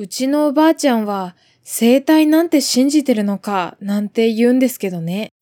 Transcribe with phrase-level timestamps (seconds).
[0.00, 5.34] うちのおばあちゃんは生体なんて信じてるのかなんて言うんですけどね。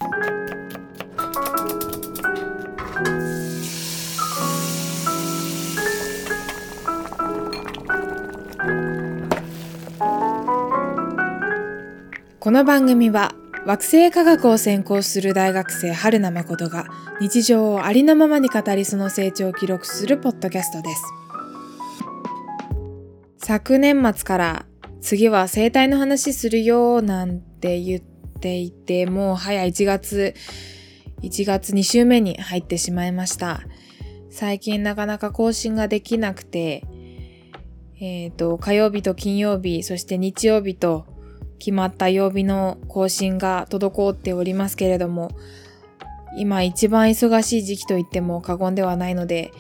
[12.41, 16.89] この番組は惑星科学を専攻する大学生春名誠が
[17.21, 21.18] 日常をありのままに語りその成長を記録するポッドキャストです。
[23.49, 24.67] 昨年末から
[25.01, 30.35] 次は生態の話するよなんて言っていて、もう早1月、
[31.23, 33.63] 1月2週目に入ってしまいました。
[34.29, 36.85] 最近なかなか更新ができなくて、
[37.99, 41.07] えっ、ー、と、火曜日と金曜日、そして日曜日と
[41.59, 45.31] 決まった曜日の更新が滞っておりますけれども、
[46.37, 49.53] 今一番忙しい時期と言っても過言ではないので、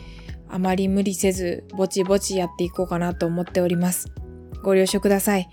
[0.50, 4.08] あまり無理せず、ぼちぼちやっていこうかなと思っております。
[4.62, 5.48] ご了承ください。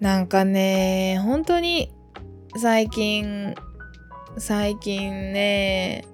[0.00, 1.92] なんかね、本当に
[2.56, 3.54] 最近、
[4.38, 6.04] 最近ね、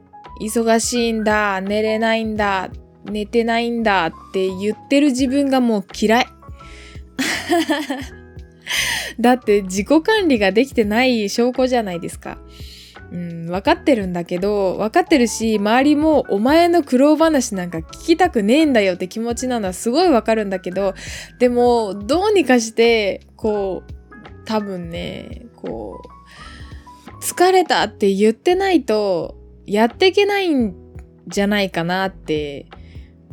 [0.41, 2.71] 忙しいんだ、寝れないんだ、
[3.05, 6.27] 寝てないんだって言ってる自分がもう嫌い。
[9.19, 12.39] だって自己管理ができてない証拠じゃないですか。
[13.11, 20.95] うん、分かってるんだけど、分かってるし、周りもお前の苦労話なんか聞きたくねえんだよって気持ちなのはすごい分かるんだけど、
[21.39, 23.93] でも、どうにかして、こう、
[24.45, 30.75] 多分ね、こう、疲れたって言ってないと、やっていけないん
[31.27, 32.67] じゃないかなって、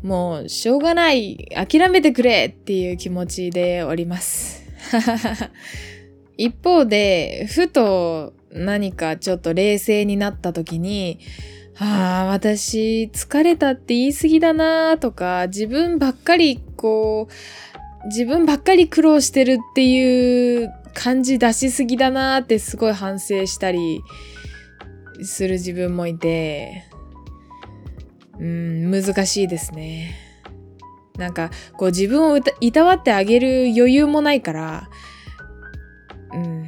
[0.04, 4.64] もう、しょうがない、諦めてくれっていう気持ちでおります。
[6.38, 11.20] 一方で、ふと何かちょっと冷静になった時に、
[11.78, 24.02] ああ、私疲れたって言い過ぎだなとか、自分ばっかりこう、自分ばっかり苦労してるっていう感じ出しすぎだなってすごい反省したり
[25.24, 26.86] する自分もいて、
[28.40, 30.16] うん、難しいですね。
[31.18, 34.90] なんか、こう自分をいたわってあげる余裕もないから、
[36.34, 36.65] うん、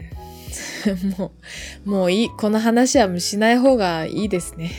[1.17, 1.31] も
[1.85, 2.29] う、もういい。
[2.29, 4.71] この話はしない方がいいですね。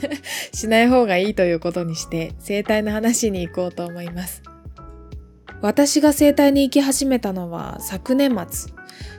[0.52, 4.42] しない方がいいということにして、生態の話に行こうと思います。
[5.60, 8.72] 私が生態に行き始めたのは昨年末、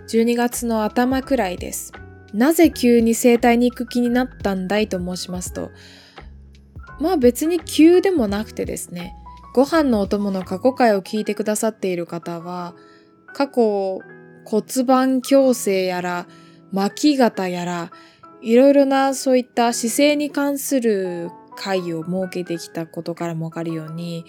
[0.07, 1.91] 12月の頭くらいです。
[2.34, 5.72] なぜ急に生態に行く気になったんだいと申しますと、
[7.00, 9.16] まあ別に急でもなくてですね、
[9.53, 12.75] ご飯のお供の過去回を聞いてくださっている方は、
[13.34, 14.02] 過去
[14.45, 16.28] 骨盤矯正やら
[16.72, 17.91] 巻き型やら
[18.41, 24.25] いろいろなそういった姿勢に関する会を設けてきたことからもわかるように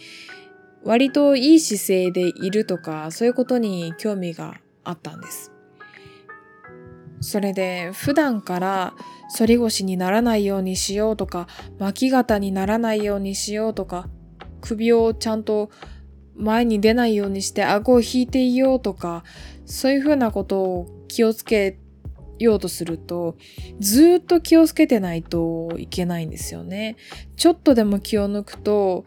[0.85, 5.53] 割といい姿勢でいるとかそういうことに興味があったんです。
[7.21, 8.95] それで普段から
[9.37, 14.09] 反り腰にならないようにしようとか巻き型にならないようにしようとか
[14.61, 15.71] 首をちゃんと
[16.37, 19.25] 前に出ないようにして顎を引いていようとか
[19.67, 21.79] そういうふうなことを気をつけ
[22.39, 23.37] ようとすると、
[23.79, 26.97] ずっと気をつけてないといけないんですよね。
[27.37, 29.05] ちょっとでも気を抜くと、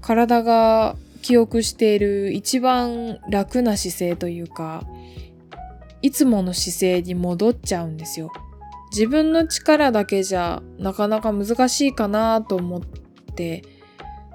[0.00, 4.84] 体が記憶している一番楽な姿勢というか、
[6.02, 8.30] いつもの姿勢に戻っちゃうんですよ。
[8.92, 12.80] 自分の力だけじゃなかなか難しいかなと思っ
[13.34, 13.62] て、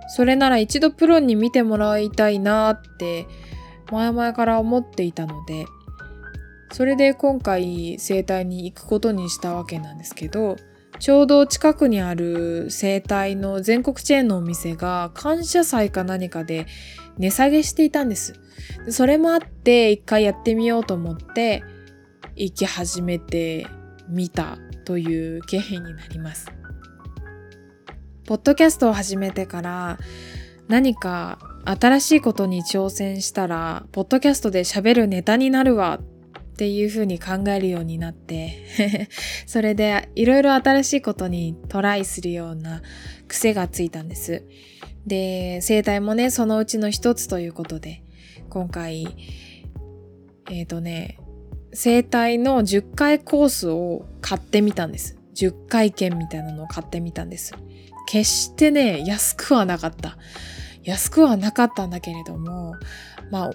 [0.08, 3.25] それなら一度プロに見てもらいたいなって
[3.91, 5.66] 前々から思っていたので、
[6.72, 10.57] それで今回整体に行くことにしたわけなんですけど、
[11.00, 16.68] ちょうど近くにある整体の全国チェーンのお店が感謝祭か何かで
[17.18, 18.34] 値下げしていたんです。
[18.90, 21.63] それもあって一回やってみようと思って
[22.35, 23.67] 行き始めて
[24.07, 26.52] みたという経緯になります。
[28.25, 30.00] ポッドキャストを始めてから
[30.67, 36.00] 何か新しいことに挑戦したら、ポッドキャストで喋るネタになるわ
[36.56, 39.09] っていうふうに考えるようになって
[39.46, 42.82] それでいろいろ新しいことにトライするような
[43.28, 44.44] 癖がついたんです。
[45.06, 48.03] で、生態もね、そのうちの一つということで、
[48.50, 49.08] 今回、
[50.50, 51.17] えっ、ー、とね、
[51.73, 55.17] 生態の10回コースを買ってみたんです。
[55.35, 57.53] 10回券みたいなのを買ってみたんです。
[58.08, 60.17] 決してね、安くはなかった。
[60.85, 62.76] 安くはなかったんだけれども、
[63.32, 63.52] まあ、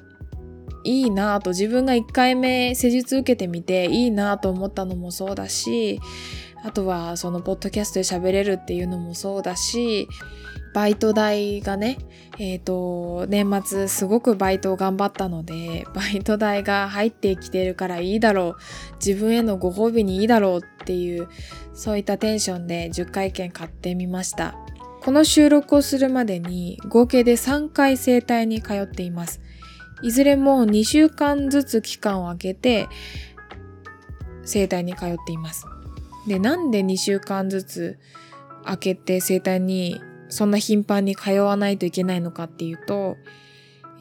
[0.85, 6.01] いいなぁと自分が1回目施術受けてみていいなぁと思ったのもそうだし、
[6.65, 10.09] あとはそのポッドキャストで喋れるっていうのもそうだし、
[10.73, 11.99] バイト代がね、
[12.39, 18.57] えっ、ー、と、年末すごくバイトを頑張ったので、バイト代が入ってきてるからいいだろう、
[19.05, 21.29] 自分へのご褒美にいいだろうっていう、
[21.75, 24.55] そういったテンションで10回券買ってみました。
[25.03, 29.41] この収録をするまでに合計で3回整体に通っています。
[30.03, 32.89] いずれも2週間ずつ期間を空けて
[34.45, 35.67] 整体に通っています。
[36.27, 37.99] で、なんで2週間ずつ
[38.65, 43.17] 空けて整体にそんな頻繁に通わないといけないのかっていうと、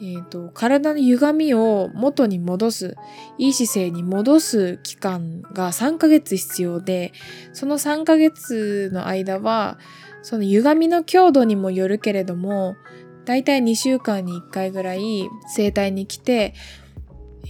[0.02, 2.96] えっ、ー、と、体の歪みを元に戻す、
[3.36, 7.12] いい姿勢に戻す期間が3ヶ月必要で、
[7.52, 9.78] その3ヶ月の間は、
[10.22, 12.76] その歪みの強度にもよるけれども、
[13.24, 16.54] だいたい2週間に1回ぐらい整体に来て、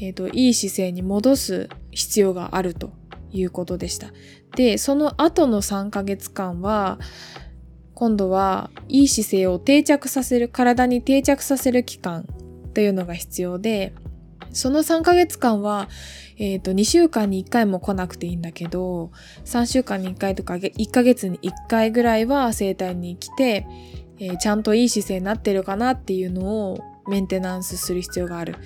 [0.01, 2.93] えっ、ー、と、いい姿勢に戻す必要があると
[3.33, 4.13] いうことでした。
[4.57, 6.99] で、その後の3ヶ月間は、
[7.95, 12.27] 今度はいい姿勢を定着させる、体に定着させる期間
[12.75, 13.93] というのが必要で、
[14.52, 15.88] その3ヶ月間は、
[16.38, 19.11] えっ、ー、と、2週間に1回も来なくていいんだけど、
[19.44, 23.67] 3週間に1回とか、1ヶ月に1回ぐらいは整体に来て、
[24.19, 28.56] えー、ちゃんといい姿勢になってるかなっていうのをメンテナンスする必要がある。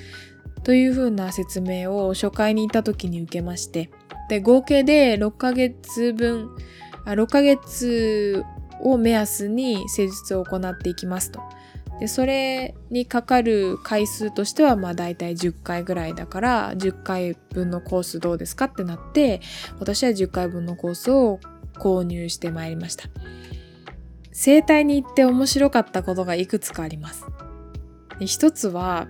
[0.62, 3.90] というふうな説明を初回に行った時に受けまして、
[4.28, 6.48] で、合計で6ヶ月分、
[7.04, 8.44] あ6ヶ月
[8.80, 11.40] を目安に施術を行っていきますと。
[12.00, 19.40] で、それにかかる回数としては、まあ大体10回ぐらいだから、10回分のコースどうですかってなって、
[19.78, 21.38] 私は10回分のコースを
[21.78, 23.08] 購入してまいりました。
[24.32, 27.24] 整体に行って面白かったことがいくつかあります。
[28.20, 29.06] 一つは、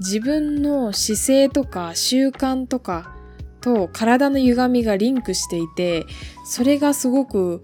[0.00, 3.14] 自分の姿勢とか習慣とか
[3.60, 6.04] と体の歪みがリンクしていて、
[6.44, 7.62] それがすごく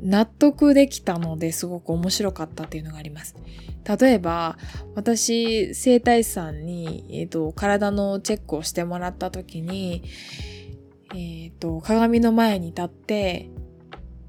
[0.00, 3.34] 納得できたのですごく面白かったっていうのがあります。
[3.98, 4.58] 例えば、
[4.94, 10.02] 私、整体師さんに、えっ、ー、と、体のチェックをしてもらった時に、
[11.14, 13.48] えっ、ー、と、鏡の前に立って、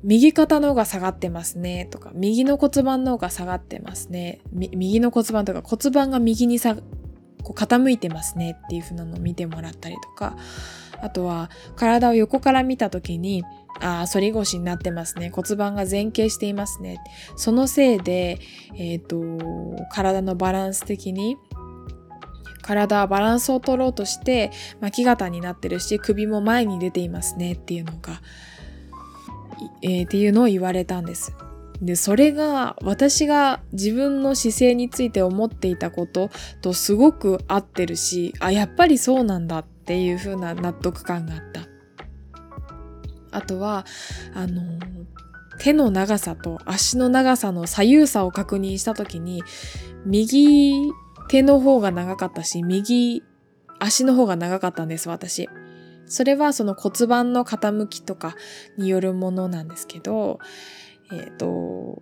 [0.03, 4.41] 右肩の方が下がってますねとか、右の骨盤の方が下がってますね。
[4.53, 6.75] 右の骨盤とか骨盤が右にさ、
[7.43, 10.37] こう傾いてますねっていう風なのを見てもらったりとか、
[11.01, 13.43] あとは体を横から見た時に、
[13.79, 15.29] ああ、反り腰になってますね。
[15.29, 16.97] 骨盤が前傾していますね。
[17.35, 18.39] そのせいで、
[18.75, 21.37] えっ、ー、と、体のバランス的に、
[22.61, 24.51] 体はバランスを取ろうとして
[24.81, 28.21] 巻き型になってるし、首も前に出ていますねっていうのが、
[29.81, 31.33] えー、っていうのを言われたんです。
[31.81, 36.29] で、それが私が自分の姿勢について思っていたこと
[36.61, 41.61] とすごく合ってるし、あ、やっぱりそうなんだっていう風な納得感があった。
[43.31, 43.85] あとは、
[44.33, 44.79] あの、
[45.59, 49.43] 手の長さと足の長さの左右差を確認したときに、
[50.05, 50.91] 右
[51.29, 53.23] 手の方が長かったし、右
[53.79, 55.49] 足の方が長かったんです、私。
[56.05, 58.35] それはその骨盤の傾きとか
[58.77, 60.39] によるものなんですけど、
[61.11, 62.01] えっ、ー、と、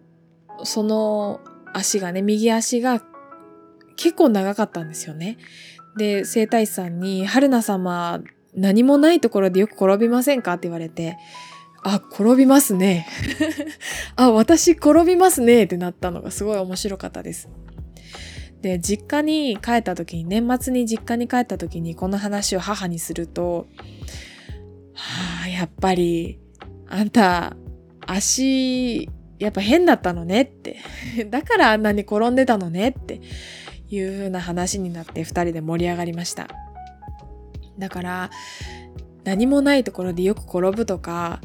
[0.63, 1.41] その
[1.73, 3.01] 足がね、右足が
[3.95, 5.37] 結構長かったんですよね。
[5.97, 8.21] で、整体師さんに、春菜様
[8.53, 11.17] 何もないところでよく転びませんかって言われて、
[11.83, 13.07] あ、転びますね。
[14.15, 17.49] あ、私転びますねってなったのがすごい面白かったです。
[18.61, 23.67] で、実家に帰った時に、年末に実家に帰った時にこの話を母にすると、
[24.93, 26.39] はあ、やっぱり、
[26.87, 27.55] あんた、
[28.07, 30.77] 足、やっぱ変だったのねって。
[31.29, 33.21] だからあんなに転んでたのねって
[33.89, 36.47] いう風な話になって二人で盛り上がりました。
[37.77, 38.29] だから
[39.23, 41.41] 何もないところでよく転ぶとか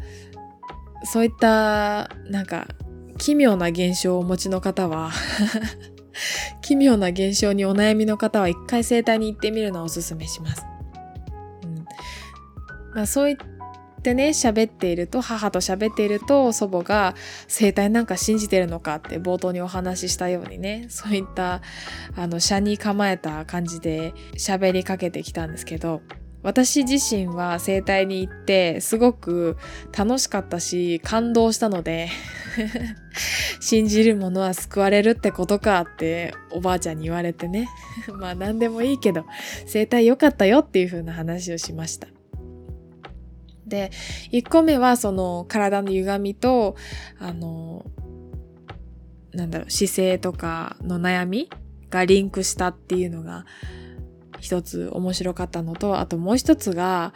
[1.05, 2.69] そういったなんか
[3.19, 5.11] 奇妙な現象をお持ちの方は
[6.63, 10.65] 奇妙な現象にお悩みの方は一回整体に行ってみるのをおすすめします。
[11.65, 11.85] うん
[12.95, 13.37] まあ、そういっ
[14.01, 17.15] ってね喋っていると母と喋っていると祖母が
[17.47, 21.61] 生体なんか信じてるのかって冒頭にお話ししたようにねそういった
[22.17, 26.01] あの車に構えた感じで喋りかけてきたんですけど
[26.43, 29.59] 私自身は整体に行ってすごく
[29.97, 32.09] 楽しかったし感動したので
[33.61, 37.69] 信じるものは救われるってことかっておばあちゃんに言われてね。
[38.19, 39.27] まあ何でもいいけど
[39.67, 42.09] 整体良かったよっていう風な話をしました。
[43.71, 43.91] で
[44.33, 46.77] 1個目はその体の歪みと
[47.19, 47.87] あの
[49.33, 51.49] なんだろう姿勢とかの悩み
[51.89, 53.47] がリンクしたっていうのが
[54.41, 57.13] 一つ面白かったのと、あともう一つが、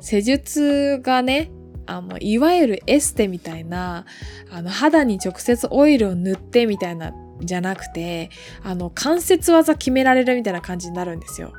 [0.00, 1.50] 施術がね、
[1.86, 4.04] あの、いわゆるエステみたいな、
[4.50, 8.30] あの、肌に直接オイルを塗ってみたいな、じゃなくて、
[8.62, 11.52] あの、関節技決められるみたいな感じになるんですよ。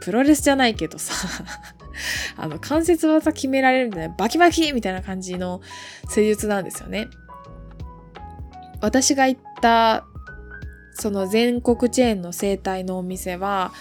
[0.00, 1.14] プロレスじゃないけどさ、
[2.36, 5.60] あの、関節技決められるみたいな、バキバキみたいな感じの
[6.08, 7.08] 施術なんですよね。
[8.80, 10.06] 私が行った、
[10.94, 13.72] その全国チェーンの生態のお店は、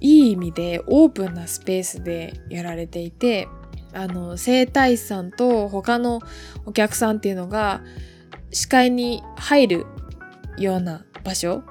[0.00, 3.48] いい意味でオープンなスペースでやられていて、
[3.92, 6.20] あの、整体師さんと他の
[6.66, 7.82] お客さんっていうのが
[8.50, 9.86] 視界に入る
[10.58, 11.62] ような場所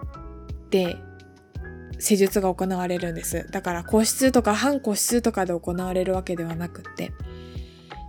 [0.69, 0.97] で
[1.99, 3.47] 施術が行われるんです。
[3.51, 7.11] だから個室とか半個室とかで行われるわけではなくって。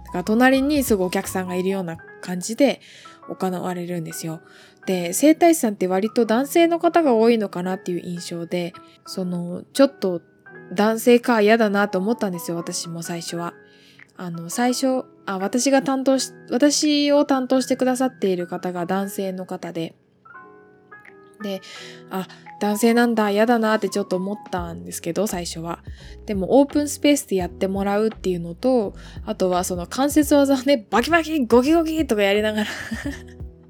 [0.06, 2.80] だから隣にすぐお客さんがいるような感じで
[3.28, 4.40] 行われるんですよ。
[4.86, 8.72] で、整体師さんって割と男性の方が多いのかなっていう印象で、
[9.04, 10.22] その、ちょっと
[10.72, 13.54] 男性か嫌だなと思ったんですよ、私も最初は。
[14.16, 19.94] あの、最初、あ、私が担当し、私を担当してくださっている方が男性の方で、
[21.42, 21.60] で、
[22.10, 22.26] あ、
[22.60, 25.80] 男性なんだ、嫌だなってちょっと思ったんですけど、最初は。
[26.24, 32.70] でも、オープンスペースでやってもらうっていうのと、あとはその関節技をね、バキバキ、ゴキゴキとかやりながら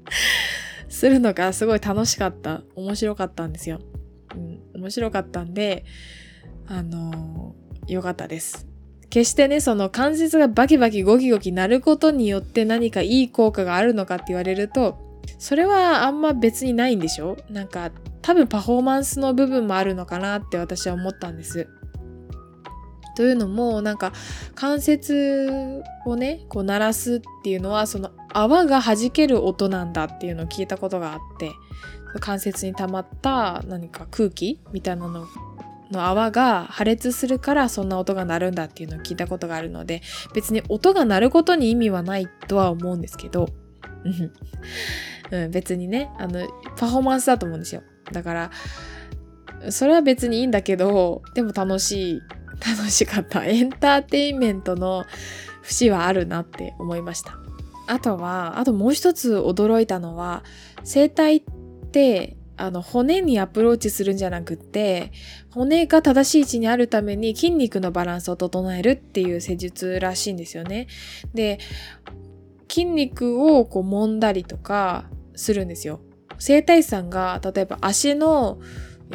[0.89, 2.63] するのがすごい楽しかった。
[2.75, 3.79] 面白かったんですよ。
[4.35, 5.85] うん、面白かったんで、
[6.67, 8.67] あのー、よかったです。
[9.09, 15.06] 決してね、その関節がバキバキゴキゴキなることによって何かいい効果があるのかって言われると、
[15.39, 17.37] それはあんま別にないんでしょ？
[17.49, 17.91] なんか
[18.21, 21.67] 多分パフォーマンスの部分もあるのかなって私は思ったんです。
[23.15, 24.13] というのもなんか
[24.53, 31.51] 関節をねこう鳴らすっていうのはその泡が弾ける音なんだっていうのを聞いたことがあって
[32.19, 34.59] 関節に溜まった何か空気？
[34.71, 35.27] みたいなの
[35.89, 40.01] の泡が破裂するからそんな音が鳴るんだっていうのを聞いたことがあるので
[40.33, 43.47] 別に音が鳴ることに意味はないとは思うんですけど、
[45.31, 47.83] うん、別にねあのパフォーマンスだと思うんですよ。
[48.11, 48.51] だから
[49.69, 52.21] それは別にいいんだけどでも楽しい。
[52.59, 53.45] 楽しかった。
[53.45, 55.05] エンターテインメントの
[55.61, 57.37] 節はあるなって思いました。
[57.85, 60.43] あとはあともう一つ驚いたのは
[60.83, 61.43] 声帯っ
[61.91, 65.11] てあの、骨にアプローチするんじゃなくって、
[65.51, 70.87] 骨が正しい位置にあるために筋肉のバランスを整えるっていう施術らしいんですよね。
[71.35, 71.59] で、
[72.77, 75.05] 筋肉をこう揉んだりとか
[75.35, 75.99] するんですよ。
[76.37, 78.59] 整体師さんが、例えば足の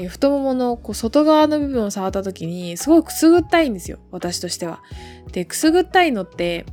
[0.09, 4.01] 太もものこう外側の部分を触った時に、すごいくすぐったいんですよ。
[4.11, 4.83] 私としては。
[5.31, 6.67] で、くすぐったいのって、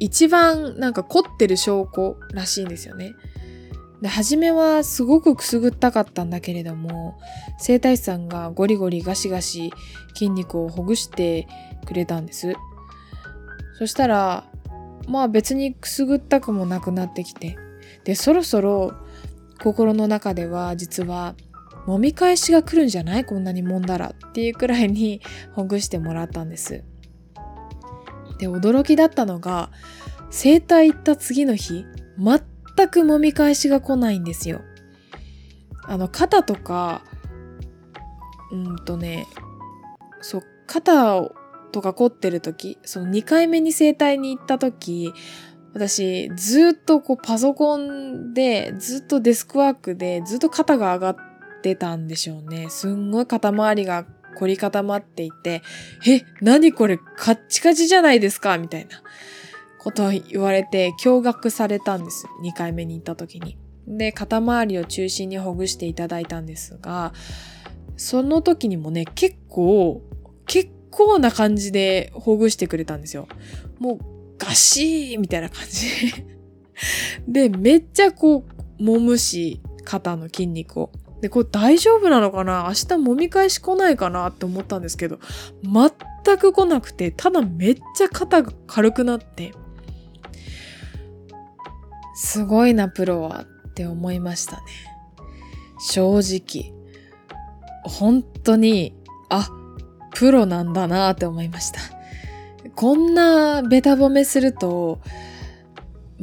[0.00, 3.12] 一番なんか凝ってる証拠らしいんですよね。
[4.00, 7.20] で、初めはすごくくすぐったかったんだけれども、
[7.56, 9.72] 整体師さんがゴリゴリガシガシ
[10.14, 11.46] 筋肉をほぐして
[11.86, 12.54] くれたんです。
[13.78, 14.51] そしたら、
[15.08, 17.56] まあ別にくすぐったくもなくなってきて、
[18.04, 18.92] で、そろそろ
[19.62, 21.34] 心の中では実は
[21.86, 23.24] 揉み返しが来るんじゃない？
[23.24, 25.20] こんなに揉んだらっていうくらいに
[25.54, 26.84] ほぐしてもらったんです。
[28.38, 29.70] で、驚きだったのが、
[30.30, 31.84] 整体行った次の日、
[32.18, 34.62] 全く揉み返しが来ないんですよ。
[35.84, 37.02] あの、肩とか、
[38.50, 39.26] うんとね、
[40.20, 41.34] そう、肩を
[41.72, 45.12] とか凝ってる時、その2回目に整体に行った時、
[45.74, 51.16] 私、ずっとこうパソコンで、ずっとデスクワークで、ずっと肩が上がっ
[51.62, 52.68] てたんでしょうね。
[52.68, 54.04] すんごい肩周りが
[54.36, 55.62] 凝り固まっていて、
[56.06, 58.58] え、何これカッチカチじゃないですか？
[58.58, 59.02] みたいな。
[59.78, 62.26] ことを言われて驚愕されたんです。
[62.44, 63.58] 2回目に行った時に。
[63.88, 67.12] で、肩周りを中心にほぐしていただいたんですが、
[67.96, 70.02] その時にもね、結構、
[70.46, 73.26] 結構な感じでほぐしてくれたんですよ。
[73.80, 73.98] もう、
[74.38, 76.12] ガシーみたいな感じ
[77.26, 77.48] で。
[77.48, 78.44] めっちゃこ
[78.78, 80.92] う、揉むし、肩の筋肉を。
[81.20, 82.64] で、これ大丈夫なのかな？
[82.66, 85.18] 明日揉み返し来ないかなって思ったんですけど、
[85.62, 89.52] 全く来なくて、ただめっちゃ肩が軽くなって、
[92.14, 94.62] すごいな、プロはって思いましたね。
[95.80, 96.72] 正直。
[97.84, 98.96] 本当に、
[99.28, 99.48] あ、
[100.14, 101.80] プロなんだなって思いました。
[102.74, 105.00] こんなベタ褒めすると、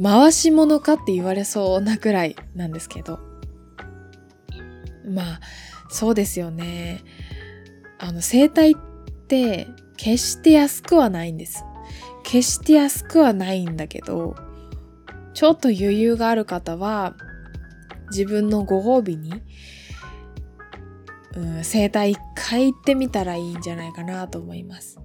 [0.02, 3.18] 回し物かって言われそうなくらいなんですけど。
[5.06, 5.40] まあ、
[5.90, 7.00] そうですよね。
[7.98, 8.74] あの、生態っ
[9.28, 11.64] て決して安くはないんです。
[12.24, 14.36] 決して安くはないんだけど、
[15.34, 17.14] ちょっと余裕がある方は、
[18.10, 19.42] 自分のご褒美に、
[21.36, 24.98] うん、生体一回行ってみたらいいんじゃないかなと思います。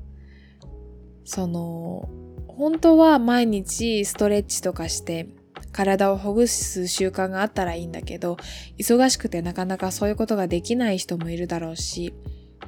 [1.24, 2.10] その、
[2.48, 5.28] 本当は毎日ストレッチとかして
[5.72, 8.38] 体をほぐす習慣があったらいいんだけど、
[8.78, 12.14] 忙しくてなかなかそういうことができない人もいるだろうし、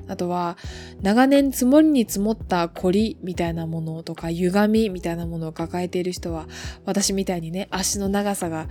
[0.07, 0.57] あとは、
[1.01, 6.47] 長年積もりに積もった凝りみたいなものとか、歪みみたいなものを抱えている人は、
[6.85, 8.67] 私みたいにね、足の長さが、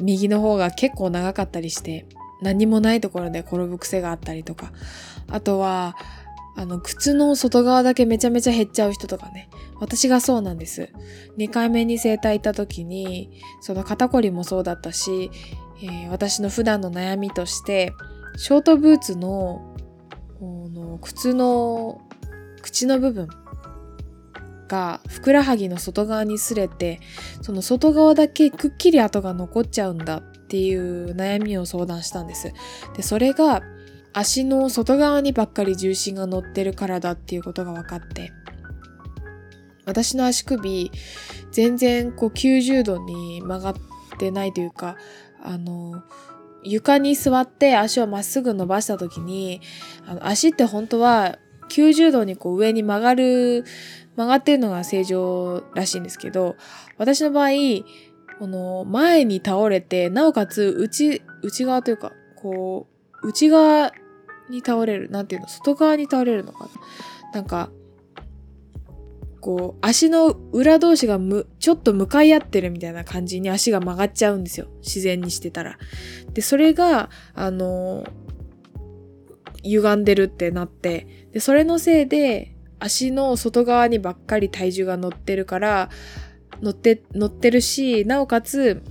[0.00, 2.06] 右の方が結構長かったりして、
[2.42, 4.72] 何もないところで転ぶ癖があったりとか、
[5.28, 5.96] あとは、
[6.56, 9.48] あの、靴の外側だけめちゃめちゃ減っちゃう人とかね。
[9.78, 10.90] 私がそうなんです。
[11.38, 13.30] 2回目に整体行った時に、
[13.60, 15.30] その肩こりもそうだったし、
[15.82, 17.92] えー、私の普段の悩みとして、
[18.36, 19.70] ショートブーツの
[20.40, 22.00] の靴の
[22.62, 23.28] 口の部分
[24.68, 27.00] がふくらはぎの外側に擦れて
[27.42, 32.52] その外側だけくっきり跡が残っちゃうんだていう悩みを相談したんです。
[32.96, 33.62] でそれが
[34.12, 38.32] 足の外側にばっかり重心が乗ってるからだっていうことが分かって
[39.86, 40.90] 私の足首
[41.52, 43.74] 全然こう90度に曲がっ
[44.18, 44.96] てないというか
[45.42, 46.02] あの
[46.62, 49.60] 床に座って足をまっすぐ伸ばした時に
[50.06, 51.38] あの足って本当は
[51.70, 53.64] 90度にこう上に曲がる
[54.16, 56.56] 曲がってるのが正常らしいんですけど
[56.98, 57.50] 私の場合
[58.40, 62.88] この前に倒れてなおかつ内内側というかこ
[63.22, 63.92] う内側
[64.48, 66.70] に倒れるなんていうの外側に倒れるのかな
[67.34, 67.70] なんか
[69.40, 74.66] こう、足の裏同士がむ、ちょっと向かい合ってるみたいな感じに足が曲がっちゃうんですよ。
[74.82, 75.78] 自然にしてたら。
[76.34, 78.04] で、それが、あの、
[79.62, 85.90] 歪んでるってなって、で、それのせいで、足の外側にばっかり体重が乗ってるから、
[86.62, 88.82] 乗って、乗ってるし、なおかつ、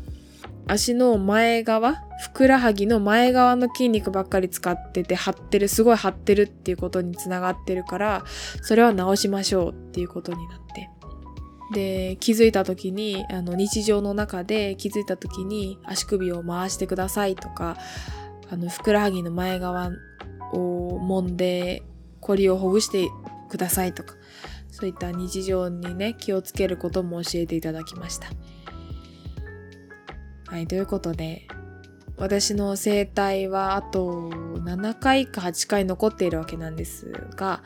[0.68, 8.24] 足の前側、ふくらはぎの前側の筋肉ばっかり使ってて張ってる、すごい張ってるっていうことにつながってるから、
[8.62, 10.90] それは直しましょうっていうことになって。
[11.74, 17.78] で、気づいた時に、あの、日常の中で気づいた時に足首を回してくださいとか、
[18.52, 19.92] あの、ふくらはぎの前側
[20.54, 21.84] を揉んで、
[22.22, 23.08] コリをほぐして
[23.50, 24.16] くださいとか、
[24.80, 28.28] そういった日常にね、気をつけることも教えていただきました。
[30.48, 31.48] はい、ということで、
[32.18, 37.62] 私の生態はあと7回か8回残っているわけなんですが、